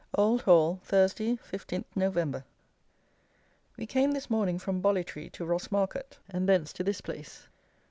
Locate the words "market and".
5.69-6.49